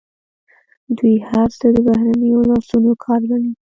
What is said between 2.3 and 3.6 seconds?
لاسونو کار ګڼي.